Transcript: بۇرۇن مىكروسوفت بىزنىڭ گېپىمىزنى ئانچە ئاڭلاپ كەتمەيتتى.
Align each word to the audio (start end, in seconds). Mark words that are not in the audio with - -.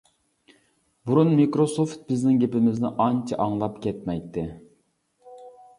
بۇرۇن 1.09 1.29
مىكروسوفت 1.41 2.01
بىزنىڭ 2.07 2.41
گېپىمىزنى 2.45 2.93
ئانچە 3.05 3.41
ئاڭلاپ 3.45 3.81
كەتمەيتتى. 3.87 4.49